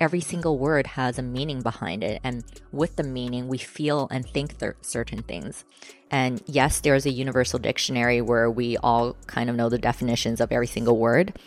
every 0.00 0.20
single 0.20 0.58
word 0.58 0.86
has 0.88 1.18
a 1.18 1.22
meaning 1.22 1.60
behind 1.60 2.02
it. 2.02 2.20
And 2.24 2.42
with 2.72 2.96
the 2.96 3.04
meaning, 3.04 3.46
we 3.46 3.58
feel 3.58 4.08
and 4.10 4.26
think 4.26 4.58
th- 4.58 4.72
certain 4.80 5.22
things. 5.22 5.64
And 6.10 6.42
yes, 6.46 6.80
there's 6.80 7.06
a 7.06 7.10
universal 7.10 7.58
dictionary 7.58 8.20
where 8.20 8.50
we 8.50 8.78
all 8.78 9.14
kind 9.26 9.50
of 9.50 9.56
know 9.56 9.68
the 9.68 9.78
definitions 9.78 10.40
of 10.40 10.50
every 10.50 10.66
single 10.66 10.96
word. 10.96 11.38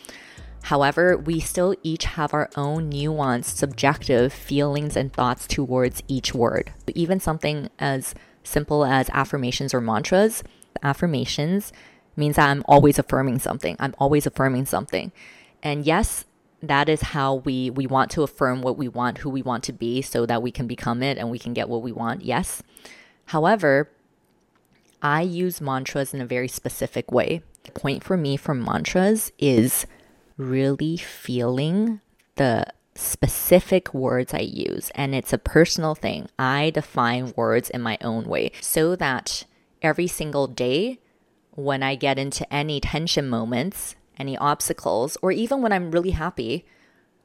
However, 0.63 1.17
we 1.17 1.41
still 1.41 1.75
each 1.83 2.05
have 2.05 2.33
our 2.33 2.49
own 2.55 2.89
nuanced, 2.89 3.57
subjective 3.57 4.31
feelings 4.31 4.95
and 4.95 5.11
thoughts 5.11 5.45
towards 5.45 6.01
each 6.07 6.33
word. 6.33 6.71
Even 6.95 7.19
something 7.19 7.69
as 7.79 8.15
simple 8.43 8.85
as 8.85 9.09
affirmations 9.09 9.73
or 9.73 9.81
mantras, 9.81 10.41
affirmations 10.81 11.73
means 12.15 12.37
that 12.37 12.49
I'm 12.49 12.63
always 12.65 12.97
affirming 12.97 13.39
something. 13.39 13.75
I'm 13.79 13.95
always 13.97 14.25
affirming 14.25 14.65
something. 14.65 15.11
And 15.61 15.85
yes, 15.85 16.23
that 16.63 16.87
is 16.87 17.01
how 17.01 17.35
we 17.35 17.69
we 17.69 17.85
want 17.85 18.09
to 18.11 18.23
affirm 18.23 18.61
what 18.61 18.77
we 18.77 18.87
want, 18.87 19.19
who 19.19 19.29
we 19.29 19.41
want 19.41 19.63
to 19.65 19.73
be 19.73 20.01
so 20.01 20.25
that 20.25 20.41
we 20.41 20.51
can 20.51 20.65
become 20.65 21.03
it 21.03 21.17
and 21.17 21.29
we 21.29 21.37
can 21.37 21.53
get 21.53 21.69
what 21.69 21.81
we 21.81 21.91
want. 21.91 22.23
Yes. 22.23 22.63
However, 23.25 23.89
I 25.01 25.21
use 25.21 25.59
mantras 25.59 26.13
in 26.13 26.21
a 26.21 26.25
very 26.25 26.47
specific 26.47 27.11
way. 27.11 27.41
The 27.63 27.71
point 27.71 28.03
for 28.03 28.15
me 28.15 28.37
for 28.37 28.53
mantras 28.53 29.31
is 29.37 29.85
really 30.37 30.95
feeling 30.97 31.99
the 32.35 32.65
specific 32.95 33.93
words 33.93 34.33
I 34.33 34.39
use. 34.39 34.91
And 34.95 35.13
it's 35.13 35.33
a 35.33 35.37
personal 35.37 35.95
thing. 35.95 36.27
I 36.39 36.69
define 36.69 37.33
words 37.35 37.69
in 37.69 37.81
my 37.81 37.97
own 38.01 38.23
way 38.23 38.51
so 38.61 38.95
that 38.95 39.45
every 39.81 40.07
single 40.07 40.47
day, 40.47 40.99
when 41.51 41.83
I 41.83 41.95
get 41.95 42.17
into 42.17 42.51
any 42.53 42.79
tension 42.79 43.27
moments, 43.29 43.95
any 44.17 44.37
obstacles, 44.37 45.17
or 45.21 45.31
even 45.31 45.61
when 45.61 45.71
I'm 45.71 45.91
really 45.91 46.11
happy 46.11 46.65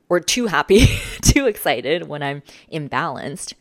or 0.09 0.21
too 0.21 0.47
happy, 0.47 0.87
too 1.23 1.47
excited, 1.47 2.09
when 2.09 2.23
I'm 2.23 2.43
imbalanced, 2.73 3.55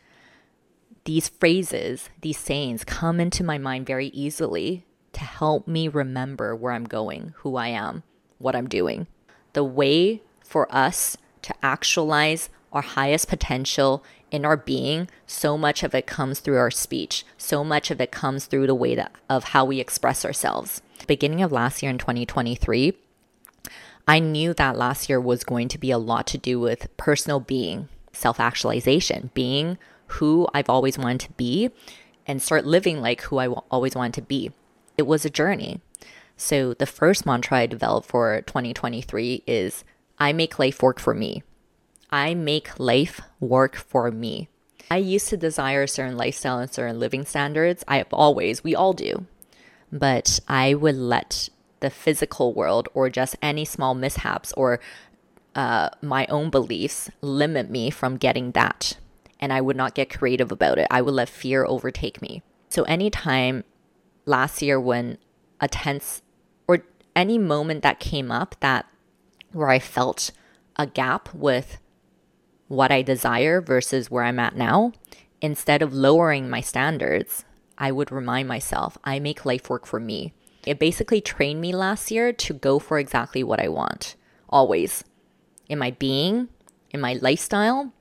these 1.05 1.29
phrases, 1.29 2.09
these 2.21 2.37
sayings 2.37 2.83
come 2.83 3.19
into 3.19 3.43
my 3.43 3.57
mind 3.57 3.85
very 3.85 4.07
easily 4.07 4.85
to 5.13 5.21
help 5.21 5.67
me 5.67 5.87
remember 5.87 6.55
where 6.55 6.73
I'm 6.73 6.83
going, 6.83 7.33
who 7.37 7.55
I 7.55 7.69
am, 7.69 8.03
what 8.37 8.55
I'm 8.55 8.67
doing. 8.67 9.07
The 9.53 9.63
way 9.63 10.21
for 10.43 10.73
us 10.73 11.17
to 11.43 11.53
actualize 11.63 12.49
our 12.71 12.81
highest 12.81 13.27
potential 13.27 14.03
in 14.31 14.45
our 14.45 14.57
being, 14.57 15.09
so 15.25 15.57
much 15.57 15.83
of 15.83 15.95
it 15.95 16.05
comes 16.05 16.39
through 16.39 16.57
our 16.57 16.71
speech. 16.71 17.25
So 17.37 17.63
much 17.63 17.89
of 17.89 18.01
it 18.01 18.11
comes 18.11 18.45
through 18.45 18.67
the 18.67 18.75
way 18.75 18.93
that, 18.95 19.13
of 19.29 19.45
how 19.45 19.63
we 19.65 19.79
express 19.79 20.25
ourselves. 20.25 20.81
Beginning 21.07 21.41
of 21.41 21.51
last 21.51 21.81
year 21.81 21.89
in 21.89 21.97
2023, 21.97 22.93
I 24.07 24.19
knew 24.19 24.53
that 24.53 24.77
last 24.77 25.09
year 25.09 25.19
was 25.19 25.43
going 25.43 25.67
to 25.69 25.77
be 25.77 25.91
a 25.91 25.97
lot 25.97 26.27
to 26.27 26.37
do 26.37 26.59
with 26.59 26.95
personal 26.95 27.39
being, 27.41 27.89
self 28.13 28.39
actualization, 28.39 29.31
being 29.33 29.77
who 30.07 30.47
I've 30.53 30.69
always 30.69 30.97
wanted 30.97 31.27
to 31.27 31.33
be, 31.33 31.71
and 32.25 32.41
start 32.41 32.65
living 32.65 33.01
like 33.01 33.21
who 33.21 33.37
I 33.37 33.47
always 33.47 33.95
wanted 33.95 34.13
to 34.13 34.21
be. 34.21 34.51
It 34.97 35.05
was 35.05 35.25
a 35.25 35.29
journey. 35.29 35.81
So, 36.37 36.73
the 36.73 36.85
first 36.85 37.25
mantra 37.25 37.59
I 37.59 37.65
developed 37.65 38.07
for 38.07 38.41
2023 38.41 39.43
is 39.45 39.83
I 40.19 40.33
make 40.33 40.59
life 40.59 40.81
work 40.81 40.99
for 40.99 41.13
me. 41.13 41.43
I 42.09 42.33
make 42.33 42.79
life 42.79 43.19
work 43.39 43.75
for 43.75 44.11
me. 44.11 44.47
I 44.89 44.97
used 44.97 45.27
to 45.29 45.37
desire 45.37 45.85
certain 45.85 46.15
lifestyle 46.15 46.59
and 46.59 46.71
certain 46.71 46.99
living 46.99 47.25
standards. 47.25 47.83
I 47.87 47.97
have 47.97 48.13
always, 48.13 48.63
we 48.63 48.73
all 48.73 48.93
do. 48.93 49.25
But 49.91 50.39
I 50.47 50.73
would 50.75 50.95
let 50.95 51.49
the 51.79 51.89
physical 51.89 52.53
world 52.53 52.89
or 52.93 53.09
just 53.09 53.35
any 53.41 53.65
small 53.65 53.93
mishaps 53.93 54.51
or 54.53 54.79
uh, 55.55 55.89
my 56.01 56.25
own 56.27 56.49
beliefs 56.49 57.09
limit 57.21 57.69
me 57.69 57.89
from 57.89 58.17
getting 58.17 58.51
that. 58.51 58.97
And 59.39 59.51
I 59.53 59.61
would 59.61 59.75
not 59.75 59.95
get 59.95 60.09
creative 60.09 60.51
about 60.51 60.77
it. 60.77 60.87
I 60.89 61.01
would 61.01 61.13
let 61.13 61.29
fear 61.29 61.65
overtake 61.65 62.21
me. 62.21 62.41
So, 62.69 62.83
anytime 62.83 63.63
last 64.25 64.61
year 64.61 64.79
when 64.79 65.17
a 65.59 65.67
tense 65.67 66.21
or 66.67 66.83
any 67.15 67.37
moment 67.37 67.81
that 67.83 67.99
came 67.99 68.31
up 68.31 68.55
that 68.59 68.85
where 69.51 69.69
I 69.69 69.79
felt 69.79 70.31
a 70.75 70.85
gap 70.85 71.33
with 71.33 71.79
what 72.67 72.91
I 72.91 73.01
desire 73.01 73.61
versus 73.61 74.11
where 74.11 74.23
I'm 74.23 74.39
at 74.39 74.55
now, 74.55 74.91
instead 75.41 75.81
of 75.81 75.93
lowering 75.93 76.49
my 76.49 76.61
standards, 76.61 77.45
I 77.77 77.91
would 77.91 78.11
remind 78.11 78.47
myself 78.47 78.97
I 79.03 79.19
make 79.19 79.45
life 79.45 79.69
work 79.69 79.85
for 79.85 79.99
me. 79.99 80.33
It 80.67 80.79
basically 80.79 81.21
trained 81.21 81.61
me 81.61 81.73
last 81.73 82.11
year 82.11 82.33
to 82.33 82.53
go 82.53 82.79
for 82.79 82.99
exactly 82.99 83.43
what 83.43 83.61
I 83.61 83.67
want, 83.67 84.15
always. 84.49 85.03
In 85.69 85.79
my 85.79 85.91
being, 85.91 86.49
in 86.91 87.01
my 87.01 87.13
lifestyle. 87.13 87.93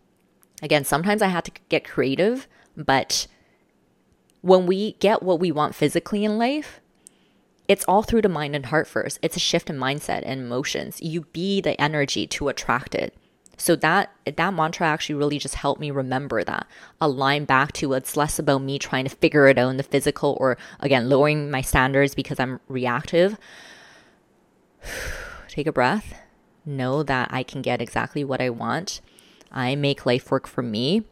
Again, 0.63 0.85
sometimes 0.85 1.23
I 1.23 1.29
had 1.29 1.45
to 1.45 1.53
get 1.69 1.85
creative, 1.85 2.47
but 2.77 3.27
when 4.41 4.67
we 4.67 4.93
get 4.95 5.23
what 5.23 5.41
we 5.41 5.53
want 5.53 5.75
physically 5.75 6.25
in 6.25 6.39
life, 6.39 6.81
it's 7.69 7.85
all 7.89 8.03
through 8.03 8.23
the 8.23 8.29
mind 8.29 8.55
and 8.55 8.67
heart 8.67 8.87
first. 8.87 9.19
It's 9.23 9.37
a 9.37 9.41
shift 9.41 9.69
in 9.69 9.77
mindset 9.77 10.23
and 10.25 10.41
emotions. 10.41 11.01
You 11.03 11.23
be 11.33 11.61
the 11.61 11.81
energy 11.81 12.27
to 12.29 12.49
attract 12.49 12.95
it. 12.95 13.15
So 13.57 13.75
that 13.77 14.13
that 14.25 14.55
mantra 14.55 14.87
actually 14.87 15.15
really 15.15 15.39
just 15.39 15.55
helped 15.55 15.81
me 15.81 15.91
remember 15.91 16.45
that. 16.45 16.67
Align 17.01 17.45
back 17.45 17.73
to 17.75 17.95
it's 17.95 18.17
less 18.17 18.39
about 18.39 18.63
me 18.63 18.79
trying 18.79 19.05
to 19.07 19.17
figure 19.17 19.47
it 19.47 19.59
out 19.59 19.71
in 19.71 19.77
the 19.77 19.83
physical 19.83 20.37
or 20.39 20.59
again 20.81 21.09
lowering 21.09 21.51
my 21.51 21.63
standards 21.63 22.15
because 22.15 22.39
I'm 22.39 22.61
reactive. 22.69 23.39
Take 25.49 25.67
a 25.67 25.73
breath. 25.73 26.15
Know 26.67 27.03
that 27.03 27.29
I 27.33 27.43
can 27.43 27.63
get 27.63 27.81
exactly 27.81 28.25
what 28.25 28.41
I 28.41 28.51
want. 28.51 29.01
I 29.51 29.75
make 29.75 30.05
life 30.05 30.31
work 30.31 30.47
for 30.47 30.63
me. 30.63 31.05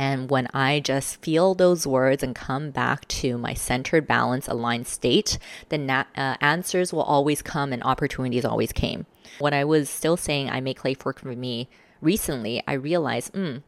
And 0.00 0.30
when 0.30 0.48
I 0.54 0.80
just 0.80 1.20
feel 1.20 1.54
those 1.54 1.86
words 1.86 2.22
and 2.22 2.34
come 2.34 2.70
back 2.70 3.06
to 3.08 3.36
my 3.36 3.52
centered, 3.52 4.06
balance, 4.06 4.48
aligned 4.48 4.86
state, 4.86 5.38
the 5.68 5.76
na- 5.76 6.06
uh, 6.16 6.36
answers 6.40 6.90
will 6.90 7.02
always 7.02 7.42
come 7.42 7.70
and 7.70 7.82
opportunities 7.82 8.46
always 8.46 8.72
came. 8.72 9.04
When 9.40 9.52
I 9.52 9.66
was 9.66 9.90
still 9.90 10.16
saying 10.16 10.48
I 10.48 10.62
make 10.62 10.86
life 10.86 11.04
work 11.04 11.20
for 11.20 11.36
me 11.36 11.68
recently, 12.00 12.62
I 12.66 12.72
realized, 12.72 13.34
mm, 13.34 13.62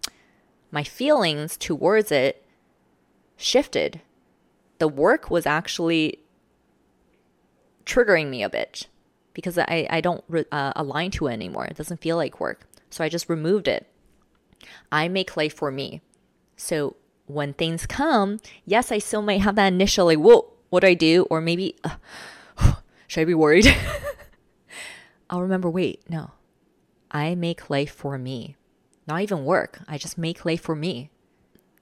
my 0.71 0.83
feelings 0.83 1.59
towards 1.59 2.11
it 2.11 2.43
shifted. 3.37 4.01
The 4.79 4.89
work 4.89 5.31
was 5.31 5.45
actually 5.45 6.21
triggering 7.85 8.31
me 8.31 8.43
a 8.43 8.49
bit 8.49 8.87
because 9.35 9.59
I, 9.59 9.87
I 9.91 10.01
don't 10.01 10.25
uh, 10.51 10.73
align 10.77 11.11
to 11.11 11.27
it 11.27 11.35
anymore. 11.35 11.67
It 11.67 11.77
doesn't 11.77 12.01
feel 12.01 12.17
like 12.17 12.41
work. 12.41 12.67
So 12.89 13.05
I 13.05 13.11
just 13.11 13.29
removed 13.29 13.69
it. 13.69 13.87
I 14.91 15.09
make 15.09 15.37
life 15.37 15.55
for 15.55 15.71
me. 15.71 16.01
So 16.63 16.95
when 17.27 17.55
things 17.55 17.87
come, 17.87 18.39
yes, 18.65 18.93
I 18.93 18.99
still 18.99 19.21
might 19.21 19.41
have 19.41 19.57
that 19.57 19.73
initial 19.73 20.07
like, 20.07 20.19
whoa, 20.19 20.53
what 20.71 20.81
do 20.81 20.87
I 20.87 20.95
do? 20.95 21.27
Or 21.29 21.41
maybe, 21.41 21.75
uh, 21.83 21.97
should 23.09 23.23
I 23.23 23.25
be 23.25 23.35
worried? 23.35 23.67
I'll 25.31 25.43
remember, 25.43 25.69
wait, 25.69 26.09
no, 26.09 26.31
I 27.11 27.35
make 27.35 27.69
life 27.69 27.93
for 27.93 28.17
me. 28.17 28.57
Not 29.09 29.23
even 29.23 29.45
work. 29.45 29.81
I 29.89 29.99
just 29.99 30.17
make 30.17 30.45
life 30.45 30.61
for 30.61 30.77
me. 30.77 31.11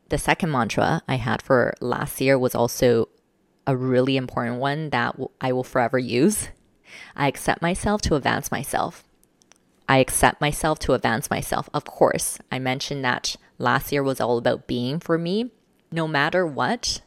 The 0.08 0.16
second 0.16 0.50
mantra 0.50 1.02
I 1.06 1.16
had 1.16 1.42
for 1.42 1.74
last 1.82 2.18
year 2.18 2.38
was 2.38 2.54
also 2.54 3.10
a 3.66 3.76
really 3.76 4.16
important 4.16 4.56
one 4.56 4.88
that 4.90 5.14
I 5.42 5.52
will 5.52 5.62
forever 5.62 5.98
use. 5.98 6.48
I 7.14 7.28
accept 7.28 7.60
myself 7.60 8.00
to 8.02 8.14
advance 8.14 8.50
myself. 8.50 9.04
I 9.86 9.98
accept 9.98 10.40
myself 10.40 10.78
to 10.80 10.94
advance 10.94 11.28
myself. 11.28 11.68
Of 11.74 11.84
course, 11.84 12.38
I 12.50 12.58
mentioned 12.58 13.04
that 13.04 13.36
last 13.60 13.92
year 13.92 14.02
was 14.02 14.20
all 14.20 14.38
about 14.38 14.66
being 14.66 14.98
for 14.98 15.18
me. 15.18 15.50
No 15.92 16.08
matter 16.08 16.46
what, 16.46 17.02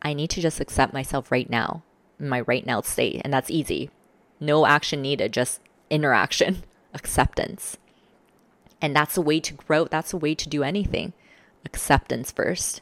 I 0.00 0.14
need 0.14 0.30
to 0.30 0.40
just 0.40 0.60
accept 0.60 0.92
myself 0.92 1.30
right 1.30 1.48
now, 1.48 1.82
in 2.18 2.28
my 2.28 2.40
right 2.42 2.64
now 2.64 2.80
state. 2.80 3.20
And 3.24 3.32
that's 3.32 3.50
easy. 3.50 3.90
No 4.40 4.66
action 4.66 5.02
needed, 5.02 5.32
just 5.32 5.60
interaction, 5.90 6.62
acceptance. 6.94 7.76
And 8.80 8.94
that's 8.94 9.16
a 9.16 9.22
way 9.22 9.40
to 9.40 9.54
grow. 9.54 9.84
That's 9.84 10.12
a 10.12 10.16
way 10.16 10.34
to 10.34 10.48
do 10.48 10.62
anything. 10.62 11.12
Acceptance 11.64 12.32
first. 12.32 12.80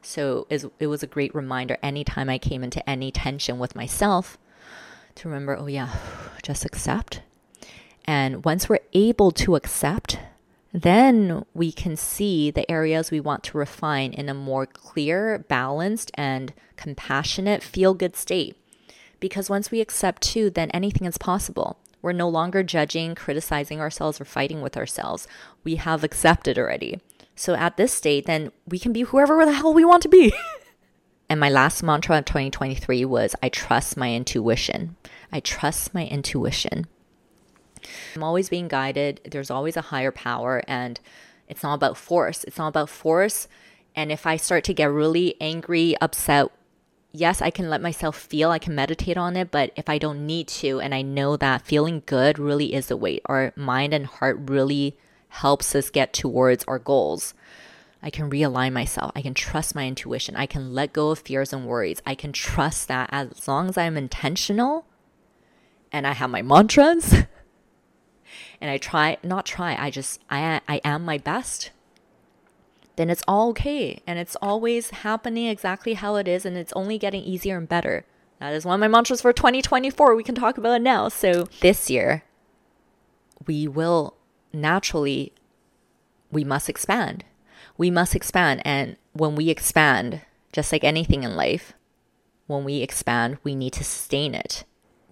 So 0.00 0.46
it 0.50 0.86
was 0.88 1.02
a 1.02 1.08
great 1.08 1.34
reminder 1.34 1.78
anytime 1.82 2.28
I 2.28 2.38
came 2.38 2.64
into 2.64 2.88
any 2.88 3.12
tension 3.12 3.58
with 3.58 3.76
myself 3.76 4.36
to 5.16 5.28
remember, 5.28 5.56
oh 5.56 5.66
yeah, 5.66 5.94
just 6.42 6.64
accept. 6.64 7.22
And 8.04 8.44
once 8.44 8.68
we're 8.68 8.80
able 8.92 9.30
to 9.32 9.54
accept, 9.54 10.18
then 10.72 11.44
we 11.52 11.70
can 11.70 11.96
see 11.96 12.50
the 12.50 12.68
areas 12.70 13.10
we 13.10 13.20
want 13.20 13.42
to 13.44 13.58
refine 13.58 14.12
in 14.12 14.28
a 14.28 14.34
more 14.34 14.66
clear, 14.66 15.44
balanced, 15.48 16.10
and 16.14 16.54
compassionate, 16.76 17.62
feel 17.62 17.92
good 17.92 18.16
state. 18.16 18.56
Because 19.20 19.50
once 19.50 19.70
we 19.70 19.80
accept 19.80 20.22
too, 20.22 20.50
then 20.50 20.70
anything 20.70 21.06
is 21.06 21.18
possible. 21.18 21.78
We're 22.00 22.12
no 22.12 22.28
longer 22.28 22.62
judging, 22.62 23.14
criticizing 23.14 23.80
ourselves, 23.80 24.20
or 24.20 24.24
fighting 24.24 24.62
with 24.62 24.76
ourselves. 24.76 25.28
We 25.62 25.76
have 25.76 26.02
accepted 26.02 26.58
already. 26.58 27.00
So 27.36 27.54
at 27.54 27.76
this 27.76 27.92
state, 27.92 28.26
then 28.26 28.50
we 28.66 28.78
can 28.78 28.92
be 28.92 29.02
whoever 29.02 29.44
the 29.44 29.52
hell 29.52 29.72
we 29.72 29.84
want 29.84 30.02
to 30.02 30.08
be. 30.08 30.32
and 31.28 31.38
my 31.38 31.50
last 31.50 31.82
mantra 31.82 32.16
in 32.16 32.24
2023 32.24 33.04
was 33.04 33.36
I 33.42 33.50
trust 33.50 33.96
my 33.96 34.12
intuition. 34.12 34.96
I 35.30 35.40
trust 35.40 35.94
my 35.94 36.06
intuition. 36.06 36.86
I'm 38.14 38.22
always 38.22 38.48
being 38.48 38.68
guided. 38.68 39.20
There's 39.24 39.50
always 39.50 39.76
a 39.76 39.82
higher 39.82 40.12
power, 40.12 40.62
and 40.66 40.98
it's 41.48 41.62
not 41.62 41.74
about 41.74 41.96
force. 41.96 42.44
It's 42.44 42.58
not 42.58 42.68
about 42.68 42.88
force. 42.88 43.48
And 43.94 44.10
if 44.10 44.26
I 44.26 44.36
start 44.36 44.64
to 44.64 44.74
get 44.74 44.90
really 44.90 45.34
angry, 45.40 45.94
upset, 46.00 46.48
yes, 47.12 47.42
I 47.42 47.50
can 47.50 47.68
let 47.68 47.82
myself 47.82 48.16
feel, 48.16 48.50
I 48.50 48.58
can 48.58 48.74
meditate 48.74 49.16
on 49.16 49.36
it, 49.36 49.50
but 49.50 49.72
if 49.76 49.88
I 49.88 49.98
don't 49.98 50.26
need 50.26 50.48
to, 50.48 50.80
and 50.80 50.94
I 50.94 51.02
know 51.02 51.36
that 51.36 51.66
feeling 51.66 52.02
good 52.06 52.38
really 52.38 52.74
is 52.74 52.86
the 52.86 52.96
way, 52.96 53.20
our 53.26 53.52
mind 53.54 53.92
and 53.92 54.06
heart 54.06 54.38
really 54.40 54.96
helps 55.28 55.74
us 55.74 55.90
get 55.90 56.12
towards 56.12 56.64
our 56.64 56.78
goals. 56.78 57.34
I 58.02 58.10
can 58.10 58.30
realign 58.30 58.72
myself. 58.72 59.12
I 59.14 59.22
can 59.22 59.34
trust 59.34 59.74
my 59.74 59.86
intuition. 59.86 60.34
I 60.34 60.46
can 60.46 60.74
let 60.74 60.92
go 60.92 61.10
of 61.10 61.20
fears 61.20 61.52
and 61.52 61.66
worries. 61.66 62.02
I 62.04 62.14
can 62.14 62.32
trust 62.32 62.88
that 62.88 63.08
as 63.12 63.46
long 63.46 63.68
as 63.68 63.78
I'm 63.78 63.96
intentional 63.96 64.86
and 65.92 66.06
I 66.06 66.12
have 66.12 66.30
my 66.30 66.42
mantras 66.42 67.14
and 68.62 68.70
I 68.70 68.78
try, 68.78 69.18
not 69.22 69.44
try, 69.44 69.76
I 69.78 69.90
just, 69.90 70.20
I, 70.30 70.62
I 70.66 70.80
am 70.82 71.04
my 71.04 71.18
best, 71.18 71.70
then 72.96 73.10
it's 73.10 73.22
all 73.28 73.50
okay. 73.50 74.00
And 74.06 74.18
it's 74.18 74.36
always 74.40 74.90
happening 74.90 75.48
exactly 75.48 75.92
how 75.94 76.16
it 76.16 76.26
is. 76.26 76.46
And 76.46 76.56
it's 76.56 76.72
only 76.72 76.96
getting 76.96 77.22
easier 77.22 77.58
and 77.58 77.68
better. 77.68 78.06
That 78.40 78.54
is 78.54 78.64
one 78.64 78.74
of 78.74 78.80
my 78.80 78.88
mantras 78.88 79.20
for 79.20 79.32
2024. 79.34 80.14
We 80.14 80.24
can 80.24 80.34
talk 80.34 80.56
about 80.56 80.76
it 80.76 80.82
now. 80.82 81.08
So 81.08 81.46
this 81.60 81.90
year, 81.90 82.24
we 83.46 83.68
will 83.68 84.16
naturally, 84.52 85.32
we 86.30 86.44
must 86.44 86.70
expand 86.70 87.24
we 87.76 87.90
must 87.90 88.14
expand. 88.14 88.62
And 88.64 88.96
when 89.12 89.34
we 89.34 89.50
expand, 89.50 90.20
just 90.52 90.72
like 90.72 90.84
anything 90.84 91.22
in 91.22 91.36
life, 91.36 91.72
when 92.46 92.64
we 92.64 92.76
expand, 92.82 93.38
we 93.42 93.54
need 93.54 93.72
to 93.74 93.84
sustain 93.84 94.34
it. 94.34 94.64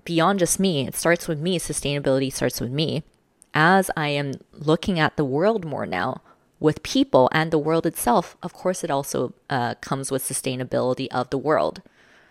Beyond 0.05 0.39
just 0.39 0.61
me, 0.61 0.87
it 0.87 0.95
starts 0.95 1.29
with 1.29 1.39
me. 1.41 1.59
Sustainability 1.59 2.33
starts 2.33 2.61
with 2.61 2.71
me. 2.71 3.03
As 3.53 3.91
I 3.97 4.09
am 4.09 4.35
looking 4.53 4.99
at 4.99 5.17
the 5.17 5.25
world 5.25 5.65
more 5.65 5.87
now 5.87 6.23
with 6.61 6.83
people 6.83 7.29
and 7.33 7.51
the 7.51 7.59
world 7.59 7.87
itself, 7.87 8.37
of 8.43 8.53
course, 8.53 8.85
it 8.85 8.91
also 8.91 9.33
uh, 9.49 9.75
comes 9.81 10.11
with 10.11 10.23
sustainability 10.23 11.09
of 11.11 11.31
the 11.31 11.39
world, 11.39 11.83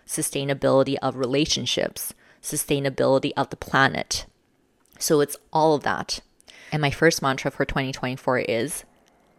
sustainability 0.06 0.96
of 1.02 1.16
relationships, 1.16 2.14
sustainability 2.42 3.32
of 3.36 3.50
the 3.50 3.56
planet. 3.56 4.26
So 4.98 5.20
it's 5.20 5.36
all 5.52 5.74
of 5.74 5.82
that. 5.82 6.20
And 6.72 6.80
my 6.80 6.90
first 6.90 7.20
mantra 7.20 7.50
for 7.50 7.64
2024 7.64 8.38
is 8.40 8.84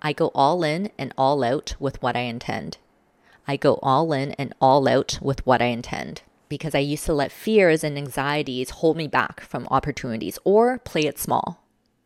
I 0.01 0.13
go 0.13 0.31
all 0.35 0.63
in 0.63 0.91
and 0.97 1.13
all 1.17 1.43
out 1.43 1.75
with 1.79 2.01
what 2.01 2.15
I 2.15 2.21
intend. 2.21 2.77
I 3.47 3.57
go 3.57 3.79
all 3.81 4.11
in 4.13 4.31
and 4.33 4.53
all 4.61 4.87
out 4.87 5.19
with 5.21 5.45
what 5.45 5.61
I 5.61 5.65
intend 5.65 6.21
because 6.49 6.75
I 6.75 6.79
used 6.79 7.05
to 7.05 7.13
let 7.13 7.31
fears 7.31 7.83
and 7.83 7.97
anxieties 7.97 8.71
hold 8.71 8.97
me 8.97 9.07
back 9.07 9.39
from 9.39 9.67
opportunities 9.71 10.37
or 10.43 10.79
play 10.79 11.05
it 11.05 11.17
small. 11.17 11.60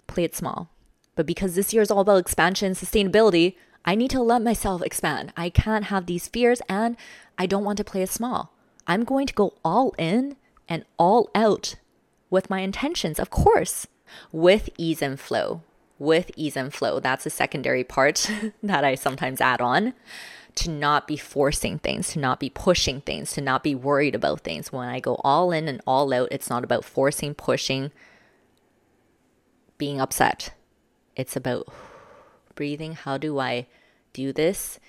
Play 0.08 0.24
it 0.24 0.36
small. 0.36 0.70
But 1.16 1.26
because 1.26 1.56
this 1.56 1.74
year 1.74 1.82
is 1.82 1.92
all 1.92 2.02
about 2.02 2.18
expansion 2.18 2.68
and 2.68 2.76
sustainability, 2.76 3.56
I 3.86 3.96
need 3.96 4.12
to 4.12 4.22
let 4.22 4.42
myself 4.42 4.82
expand. 4.82 5.32
I 5.38 5.50
can't 5.50 5.86
have 5.86 6.06
these 6.06 6.28
fears 6.28 6.62
and 6.68 6.98
I 7.38 7.46
don't 7.46 7.64
want 7.64 7.78
to 7.78 7.84
play 7.84 8.02
it 8.02 8.10
small. 8.10 8.52
I'm 8.88 9.04
going 9.04 9.28
to 9.28 9.34
go 9.34 9.54
all 9.64 9.94
in 9.98 10.36
and 10.68 10.86
all 10.98 11.30
out 11.34 11.76
with 12.30 12.50
my 12.50 12.60
intentions, 12.62 13.20
of 13.20 13.30
course, 13.30 13.88
with 14.32 14.70
ease 14.78 15.02
and 15.02 15.20
flow 15.20 15.62
with 16.00 16.32
ease 16.36 16.58
and 16.58 16.74
flow. 16.74 17.00
That's 17.00 17.26
a 17.26 17.30
secondary 17.30 17.84
part 17.84 18.30
that 18.64 18.84
I 18.84 18.96
sometimes 18.96 19.42
add 19.42 19.62
on 19.62 19.94
to 20.56 20.70
not 20.70 21.08
be 21.08 21.18
forcing 21.18 21.80
things, 21.80 22.10
to 22.14 22.20
not 22.20 22.40
be 22.40 22.50
pushing 22.50 23.02
things, 23.02 23.34
to 23.34 23.42
not 23.42 23.64
be 23.64 23.76
worried 23.76 24.16
about 24.16 24.42
things. 24.42 24.72
When 24.72 24.88
I 24.88 25.00
go 25.00 25.16
all 25.24 25.52
in 25.52 25.68
and 25.68 25.82
all 25.86 26.14
out, 26.14 26.30
it's 26.32 26.50
not 26.50 26.64
about 26.64 26.86
forcing, 26.86 27.34
pushing, 27.34 27.92
being 29.78 30.00
upset. 30.00 30.54
It's 31.16 31.36
about 31.36 31.68
breathing. 32.56 32.94
How 32.94 33.18
do 33.18 33.40
I 33.40 33.68
do 34.14 34.32
this 34.34 34.80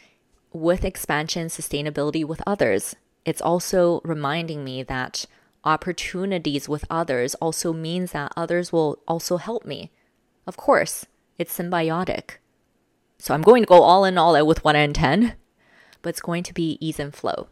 with 0.52 0.84
expansion, 0.84 1.48
sustainability 1.48 2.24
with 2.24 2.42
others? 2.46 2.96
It's 3.24 3.42
also 3.42 4.00
reminding 4.04 4.64
me 4.64 4.82
that 4.84 5.26
opportunities 5.64 6.68
with 6.68 6.84
others 6.88 7.34
also 7.36 7.72
means 7.72 8.12
that 8.12 8.32
others 8.36 8.72
will 8.72 8.98
also 9.08 9.36
help 9.36 9.64
me. 9.64 9.90
Of 10.46 10.56
course, 10.56 11.06
it's 11.38 11.56
symbiotic. 11.56 12.36
So 13.18 13.34
I'm 13.34 13.42
going 13.42 13.62
to 13.62 13.66
go 13.66 13.82
all 13.82 14.04
in, 14.04 14.16
all 14.18 14.36
out 14.36 14.46
with 14.46 14.64
what 14.64 14.76
I 14.76 14.80
intend, 14.80 15.34
but 16.02 16.10
it's 16.10 16.20
going 16.20 16.44
to 16.44 16.54
be 16.54 16.78
ease 16.80 17.00
and 17.00 17.14
flow. 17.14 17.48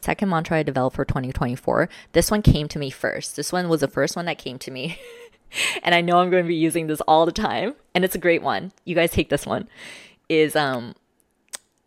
Second 0.00 0.30
mantra 0.30 0.58
I 0.58 0.62
developed 0.62 0.96
for 0.96 1.04
2024. 1.04 1.88
This 2.12 2.30
one 2.30 2.42
came 2.42 2.68
to 2.68 2.78
me 2.78 2.90
first. 2.90 3.36
This 3.36 3.52
one 3.52 3.68
was 3.68 3.80
the 3.80 3.88
first 3.88 4.16
one 4.16 4.24
that 4.26 4.38
came 4.38 4.58
to 4.60 4.70
me. 4.70 4.98
and 5.82 5.94
I 5.94 6.00
know 6.00 6.18
I'm 6.18 6.30
going 6.30 6.44
to 6.44 6.48
be 6.48 6.54
using 6.54 6.86
this 6.86 7.00
all 7.02 7.26
the 7.26 7.32
time. 7.32 7.74
And 7.94 8.04
it's 8.04 8.14
a 8.14 8.18
great 8.18 8.42
one. 8.42 8.72
You 8.84 8.94
guys 8.94 9.10
take 9.10 9.28
this 9.28 9.46
one. 9.46 9.68
Is 10.28 10.54
um 10.54 10.94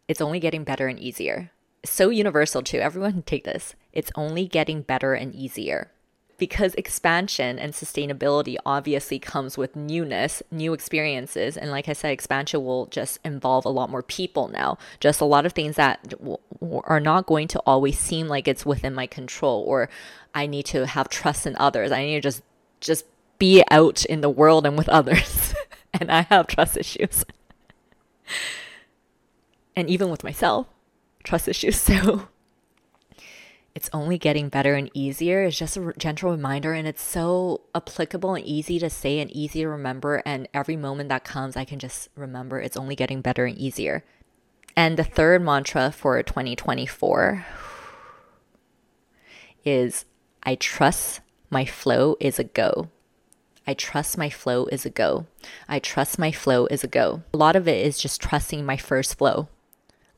it's 0.07 0.21
only 0.21 0.39
getting 0.39 0.63
better 0.63 0.88
and 0.88 1.00
easier. 1.00 1.51
So 1.86 2.10
universal 2.10 2.62
too. 2.62 2.80
Everyone 2.80 3.21
take 3.24 3.45
this. 3.45 3.75
It's 3.92 4.12
only 4.15 4.48
getting 4.48 4.81
better 4.81 5.13
and 5.13 5.33
easier 5.33 5.92
because 6.38 6.75
expansion 6.75 7.57
and 7.60 7.74
sustainability 7.74 8.57
obviously 8.65 9.19
comes 9.19 9.57
with 9.57 9.75
newness, 9.75 10.44
new 10.51 10.74
experiences. 10.74 11.56
And 11.56 11.71
like 11.71 11.88
I 11.88 11.94
said, 11.94 12.12
expansion 12.12 12.63
will 12.63 12.88
just 12.88 13.19
involve 13.24 13.66
a 13.66 13.69
lot 13.69 13.89
more 13.89 14.04
people 14.04 14.50
now. 14.50 14.77
Just 15.00 15.21
a 15.21 15.25
lot 15.25 15.45
of 15.45 15.54
things 15.54 15.75
that 15.75 16.09
w- 16.09 16.38
are 16.83 17.00
not 17.00 17.27
going 17.27 17.48
to 17.50 17.59
always 17.59 18.00
seem 18.00 18.27
like 18.27 18.48
it's 18.48 18.66
within 18.66 18.94
my 18.94 19.07
control 19.07 19.63
or 19.66 19.89
I 20.33 20.48
need 20.48 20.66
to 20.68 20.86
have 20.86 21.07
trust 21.09 21.45
in 21.45 21.56
others. 21.57 21.92
I 21.92 22.04
need 22.04 22.16
to 22.16 22.21
just 22.21 22.42
just 22.81 23.06
be 23.39 23.63
out 23.69 24.06
in 24.06 24.21
the 24.21 24.30
world 24.30 24.65
and 24.65 24.77
with 24.77 24.89
others. 24.89 25.53
and 25.94 26.12
I 26.12 26.21
have 26.24 26.47
trust 26.47 26.77
issues. 26.77 27.25
and 29.75 29.89
even 29.89 30.09
with 30.09 30.24
myself, 30.24 30.68
trust 31.24 31.47
issues. 31.47 31.81
So 31.94 32.27
it's 33.75 33.89
only 33.91 34.19
getting 34.19 34.50
better 34.50 34.75
and 34.75 34.91
easier. 34.94 35.44
It's 35.44 35.57
just 35.57 35.77
a 35.77 35.94
gentle 35.97 36.30
reminder, 36.30 36.74
and 36.74 36.88
it's 36.88 37.01
so 37.01 37.62
applicable 37.74 38.35
and 38.35 38.45
easy 38.45 38.77
to 38.77 38.89
say 38.89 39.19
and 39.19 39.31
easy 39.31 39.62
to 39.62 39.68
remember. 39.68 40.21
And 40.25 40.47
every 40.53 40.77
moment 40.77 41.09
that 41.09 41.24
comes, 41.24 41.57
I 41.57 41.65
can 41.65 41.80
just 41.80 42.09
remember 42.15 42.59
it's 42.59 42.77
only 42.77 42.95
getting 42.95 43.21
better 43.21 43.45
and 43.45 43.57
easier. 43.57 44.03
And 44.75 44.97
the 44.97 45.03
third 45.03 45.41
mantra 45.41 45.91
for 45.91 46.21
2024 46.21 47.45
is 49.65 50.06
I 50.44 50.56
trust 50.56 51.21
my 51.50 51.65
flow 51.65 52.15
is 52.19 52.38
a 52.38 52.44
go. 52.44 52.89
I 53.65 53.74
trust 53.74 54.18
my 54.18 54.30
flow 54.30 54.65
is 54.65 54.86
a 54.86 54.89
go. 54.89 55.25
I 55.68 55.80
trust 55.80 56.19
my 56.19 56.31
flow 56.31 56.65
is 56.68 56.83
a 56.83 56.88
go. 56.88 57.24
A 57.33 57.38
lot 57.38 57.56
of 57.56 57.68
it 57.68 57.86
is 57.86 57.98
just 57.98 58.21
trusting 58.21 58.65
my 58.65 58.77
first 58.77 59.18
flow. 59.18 59.47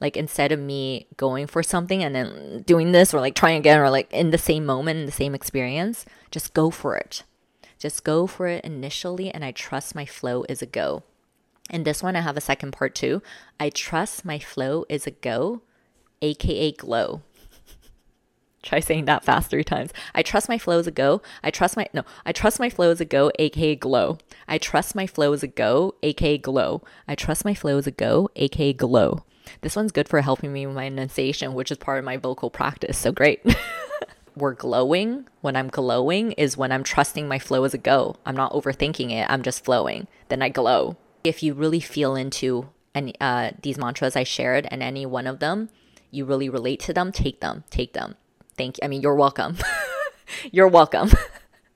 Like 0.02 0.18
instead 0.18 0.52
of 0.52 0.60
me 0.60 1.08
going 1.16 1.48
for 1.48 1.64
something 1.64 2.04
and 2.04 2.16
then 2.16 2.64
doing 2.66 2.92
this 2.92 3.14
or 3.14 3.22
like 3.22 3.36
trying 3.36 3.58
again 3.58 3.80
or 3.80 3.90
like 3.90 4.12
in 4.12 4.32
the 4.32 4.38
same 4.38 4.66
moment 4.66 5.00
in 5.00 5.06
the 5.06 5.12
same 5.12 5.36
experience 5.36 6.06
just 6.32 6.54
go 6.54 6.70
for 6.70 6.96
it. 6.98 7.24
Just 7.78 8.04
go 8.04 8.28
for 8.28 8.48
it 8.48 8.66
initially 8.66 9.30
and 9.30 9.46
i 9.46 9.52
trust 9.52 9.96
my 9.96 10.06
flow 10.06 10.44
is 10.50 10.62
a 10.62 10.66
go. 10.66 11.04
And 11.70 11.86
this 11.86 12.04
one 12.04 12.16
i 12.16 12.22
have 12.22 12.38
a 12.38 12.42
second 12.42 12.72
part 12.72 12.96
too. 12.96 13.22
I 13.60 13.70
trust 13.70 14.26
my 14.26 14.40
flow 14.40 14.86
is 14.90 15.08
a 15.08 15.12
go 15.12 15.62
aka 16.22 16.72
glow 16.72 17.22
try 18.66 18.80
saying 18.80 19.06
that 19.06 19.24
fast 19.24 19.50
three 19.50 19.64
times 19.64 19.92
i 20.14 20.22
trust 20.22 20.50
my 20.50 20.58
flow 20.58 20.80
as 20.80 20.88
a 20.88 20.92
go 20.92 21.22
i 21.44 21.50
trust 21.50 21.78
my 21.78 21.88
no 21.94 22.04
i 22.26 22.32
trust 22.32 22.60
my 22.60 22.70
flow 22.70 22.92
as 22.92 23.00
a 23.00 23.06
go 23.06 23.32
aka 23.40 23.76
glow 23.76 24.18
i 24.48 24.58
trust 24.58 24.96
my 24.96 25.08
flow 25.08 25.32
as 25.32 25.44
a 25.44 25.48
go 25.48 25.96
aka 26.04 26.38
glow 26.38 26.82
i 27.08 27.16
trust 27.16 27.46
my 27.46 27.54
flow 27.54 27.78
as 27.78 27.88
a 27.88 27.92
go 27.92 28.30
aka 28.36 28.74
glow 28.74 29.24
this 29.62 29.76
one's 29.76 29.92
good 29.92 30.10
for 30.10 30.22
helping 30.22 30.54
me 30.54 30.66
with 30.66 30.76
my 30.76 30.86
enunciation, 30.86 31.54
which 31.54 31.72
is 31.72 31.78
part 31.78 32.00
of 32.00 32.06
my 32.06 32.18
vocal 32.18 32.50
practice. 32.50 32.98
So 32.98 33.12
great. 33.12 33.42
We're 34.36 34.54
glowing. 34.54 35.28
When 35.42 35.56
I'm 35.56 35.70
glowing 35.70 36.34
is 36.34 36.58
when 36.58 36.72
I'm 36.72 36.84
trusting 36.84 37.28
my 37.28 37.40
flow 37.40 37.64
as 37.64 37.74
a 37.74 37.78
go. 37.78 38.18
I'm 38.26 38.36
not 38.36 38.52
overthinking 38.52 39.12
it. 39.12 39.28
I'm 39.30 39.44
just 39.44 39.64
flowing. 39.64 40.08
Then 40.30 40.42
I 40.42 40.50
glow. 40.50 40.98
If 41.24 41.42
you 41.42 41.54
really 41.54 41.80
feel 41.80 42.16
into 42.16 42.70
any 42.94 43.14
uh, 43.20 43.52
these 43.62 43.78
mantras 43.78 44.16
I 44.16 44.24
shared 44.24 44.68
and 44.70 44.84
any 44.84 45.06
one 45.06 45.28
of 45.28 45.40
them, 45.40 45.70
you 46.12 46.26
really 46.26 46.50
relate 46.50 46.80
to 46.82 46.94
them, 46.94 47.12
take 47.12 47.42
them. 47.42 47.64
Take 47.70 47.94
them. 47.94 48.16
Thank 48.58 48.78
you. 48.78 48.86
I 48.86 48.88
mean, 48.88 49.02
you're 49.02 49.16
welcome. 49.16 49.58
you're 50.52 50.68
welcome. 50.68 51.12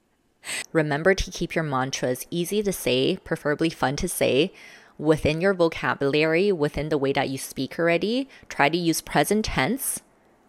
Remember 0.74 1.13
to 1.13 1.31
keep 1.31 1.55
your 1.55 1.63
mantras 1.63 2.25
easy 2.31 2.63
to 2.63 2.71
say, 2.71 3.17
preferably 3.24 3.69
fun 3.69 3.95
to 3.98 4.07
say, 4.07 4.53
within 4.98 5.41
your 5.41 5.53
vocabulary, 5.53 6.51
within 6.51 6.89
the 6.89 6.98
way 6.98 7.13
that 7.13 7.29
you 7.29 7.38
speak 7.38 7.79
already, 7.79 8.27
try 8.50 8.69
to 8.69 8.77
use 8.77 9.01
present 9.01 9.45
tense, 9.45 10.01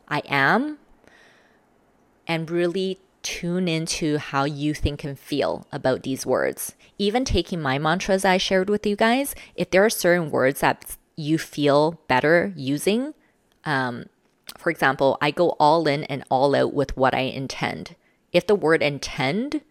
I 0.09 0.23
am, 0.27 0.79
and 2.27 2.51
really 2.51 2.99
tune 3.23 3.69
into 3.69 4.19
how 4.19 4.45
you 4.45 4.73
think 4.75 5.05
and 5.05 5.19
feel 5.19 5.67
about 5.71 6.03
these 6.03 6.25
words. 6.25 6.75
Even 6.99 7.25
taking 7.25 7.61
my 7.61 7.79
mantras 7.79 8.25
I 8.25 8.39
shared 8.39 8.71
with 8.71 8.87
you 8.87 8.97
guys, 8.97 9.35
if 9.55 9.71
there 9.71 9.85
are 9.85 9.91
certain 9.91 10.31
words 10.31 10.61
that 10.61 10.97
you 11.17 11.39
feel 11.39 12.01
better 12.09 12.53
using, 12.57 13.15
um, 13.65 14.07
for 14.61 14.71
example, 14.71 15.19
I 15.21 15.31
go 15.31 15.51
all 15.59 15.89
in 15.89 16.05
and 16.05 16.25
all 16.31 16.55
out 16.55 16.73
with 16.75 16.97
what 16.97 17.15
I 17.15 17.21
intend. 17.21 17.97
If 18.33 18.47
the 18.47 18.55
word 18.55 18.83
intend 18.83 19.63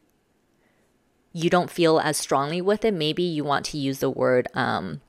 you 1.31 1.50
don't 1.50 1.69
feel 1.69 2.00
as 2.00 2.17
strongly 2.17 2.62
with 2.62 2.84
it, 2.84 2.93
maybe 2.93 3.24
you 3.24 3.43
want 3.43 3.65
to 3.67 3.77
use 3.77 4.00
the 4.00 4.10
word 4.10 4.48
um, 4.53 5.01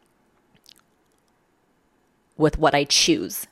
with 2.37 2.59
what 2.59 2.75
I 2.75 2.85
choose. 2.85 3.47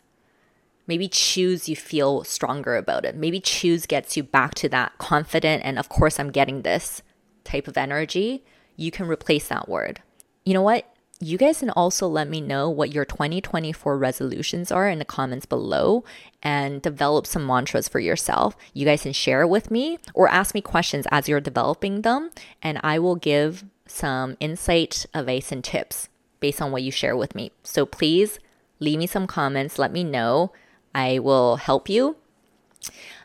Maybe 0.87 1.09
choose 1.09 1.69
you 1.69 1.77
feel 1.77 2.25
stronger 2.25 2.77
about 2.77 3.05
it. 3.05 3.15
Maybe 3.15 3.41
choose 3.41 3.87
gets 3.87 4.17
you 4.17 4.23
back 4.23 4.55
to 4.57 4.69
that 4.71 4.97
confident 4.99 5.63
and, 5.65 5.79
of 5.79 5.89
course, 5.89 6.19
I'm 6.19 6.31
getting 6.31 6.63
this 6.63 7.03
type 7.45 7.69
of 7.69 7.77
energy. 7.77 8.45
You 8.77 8.91
can 8.91 9.09
replace 9.09 9.49
that 9.49 9.69
word. 9.69 10.03
You 10.45 10.55
know 10.55 10.63
what? 10.63 10.91
You 11.21 11.37
guys 11.37 11.59
can 11.59 11.71
also 11.71 12.07
let 12.07 12.29
me 12.29 12.41
know 12.41 12.71
what 12.71 12.93
your 12.93 13.05
2024 13.05 13.99
resolutions 13.99 14.71
are 14.71 14.89
in 14.89 15.01
the 15.01 15.05
comments 15.05 15.47
below 15.47 16.05
and 16.45 16.81
develop 16.81 17.27
some 17.27 17.45
mantras 17.45 17.89
for 17.89 17.99
yourself. 17.99 18.57
You 18.73 18.85
guys 18.85 19.03
can 19.03 19.13
share 19.13 19.43
it 19.43 19.49
with 19.49 19.69
me 19.69 19.99
or 20.15 20.29
ask 20.29 20.55
me 20.55 20.61
questions 20.61 21.09
as 21.11 21.29
you're 21.29 21.41
developing 21.41 22.03
them, 22.03 22.31
and 22.63 22.79
I 22.85 23.01
will 23.01 23.17
give 23.17 23.65
some 23.87 24.37
insight, 24.39 25.07
advice, 25.13 25.51
and 25.51 25.65
tips 25.65 26.09
based 26.39 26.63
on 26.63 26.71
what 26.71 26.83
you 26.83 26.93
share 26.93 27.17
with 27.17 27.35
me. 27.35 27.51
So 27.65 27.85
please 27.85 28.39
leave 28.79 29.01
me 29.01 29.09
some 29.09 29.27
comments, 29.27 29.79
let 29.79 29.93
me 29.93 30.05
know. 30.05 30.53
I 30.95 31.19
will 31.19 31.57
help 31.57 31.89
you. 31.89 32.17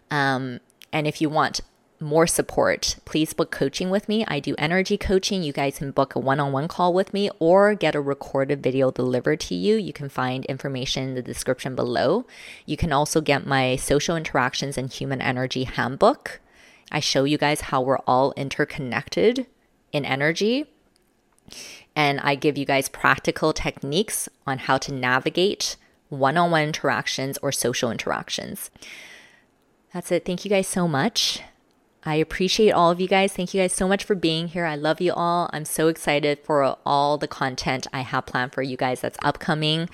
Um, 0.10 0.60
and 0.92 1.08
if 1.08 1.22
you 1.22 1.30
want 1.30 1.62
more 2.04 2.28
support, 2.28 2.98
please 3.06 3.34
book 3.34 3.50
coaching 3.50 3.90
with 3.90 4.08
me. 4.08 4.26
I 4.28 4.40
do 4.40 4.56
energy 4.58 4.98
coaching. 4.98 5.42
You 5.42 5.54
guys 5.54 5.78
can 5.80 5.92
book 5.92 6.16
a 6.16 6.20
one 6.20 6.40
on 6.40 6.52
one 6.52 6.68
call 6.68 6.94
with 6.94 7.14
me 7.14 7.30
or 7.40 7.74
get 7.74 7.96
a 7.96 8.02
recorded 8.02 8.62
video 8.62 8.92
delivered 8.92 9.40
to 9.42 9.56
you. 9.56 9.76
You 9.76 9.94
can 9.94 10.10
find 10.10 10.46
information 10.46 11.04
in 11.04 11.16
the 11.16 11.22
description 11.22 11.76
below. 11.76 12.26
You 12.66 12.78
can 12.78 12.92
also 12.92 13.22
get 13.22 13.48
my 13.48 13.76
social 13.78 14.16
interactions 14.16 14.78
and 14.78 14.92
human 14.92 15.22
energy 15.22 15.64
handbook. 15.64 16.42
I 16.92 17.00
show 17.00 17.24
you 17.24 17.38
guys 17.38 17.62
how 17.62 17.82
we're 17.82 18.00
all 18.06 18.34
interconnected 18.38 19.48
in 19.92 20.06
energy. 20.06 20.66
And 21.96 22.20
I 22.20 22.36
give 22.36 22.58
you 22.58 22.66
guys 22.66 22.90
practical 22.90 23.54
techniques 23.54 24.30
on 24.46 24.60
how 24.60 24.78
to 24.80 24.94
navigate 24.94 25.78
one 26.10 26.38
on 26.38 26.52
one 26.52 26.64
interactions 26.64 27.38
or 27.40 27.52
social 27.52 27.92
interactions. 27.92 28.70
That's 29.94 30.12
it. 30.12 30.26
Thank 30.26 30.44
you 30.44 30.50
guys 30.50 30.68
so 30.68 30.88
much. 30.88 31.42
I 32.06 32.16
appreciate 32.16 32.72
all 32.72 32.92
of 32.92 33.00
you 33.00 33.08
guys. 33.08 33.34
Thank 33.34 33.54
you 33.54 33.62
guys 33.62 33.74
so 33.74 33.88
much 33.88 34.04
for 34.04 34.16
being 34.16 34.50
here. 34.50 34.66
I 34.66 34.76
love 34.76 35.00
you 35.00 35.14
all. 35.14 35.50
I'm 35.54 35.66
so 35.66 35.88
excited 35.88 36.40
for 36.44 36.76
all 36.86 37.18
the 37.18 37.28
content 37.28 37.88
I 37.94 38.02
have 38.02 38.26
planned 38.26 38.54
for 38.54 38.62
you 38.62 38.76
guys 38.76 39.02
that's 39.02 39.18
upcoming. 39.24 39.90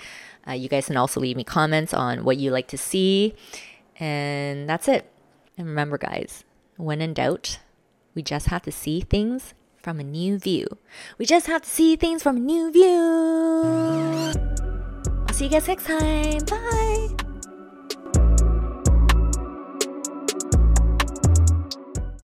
Uh, 0.47 0.53
you 0.53 0.69
guys 0.69 0.87
can 0.87 0.97
also 0.97 1.19
leave 1.19 1.37
me 1.37 1.43
comments 1.43 1.93
on 1.93 2.23
what 2.23 2.37
you 2.37 2.49
like 2.49 2.67
to 2.69 2.77
see. 2.77 3.35
And 3.99 4.67
that's 4.67 4.87
it. 4.87 5.11
And 5.57 5.67
remember, 5.67 5.97
guys, 5.97 6.43
when 6.77 7.01
in 7.01 7.13
doubt, 7.13 7.59
we 8.15 8.23
just 8.23 8.47
have 8.47 8.63
to 8.63 8.71
see 8.71 9.01
things 9.01 9.53
from 9.77 9.99
a 9.99 10.03
new 10.03 10.39
view. 10.39 10.65
We 11.17 11.25
just 11.25 11.47
have 11.47 11.61
to 11.61 11.69
see 11.69 11.95
things 11.95 12.23
from 12.23 12.37
a 12.37 12.39
new 12.39 12.71
view. 12.71 14.33
I'll 15.27 15.33
see 15.33 15.45
you 15.45 15.51
guys 15.51 15.67
next 15.67 15.85
time. 15.85 16.39
Bye. 16.45 17.18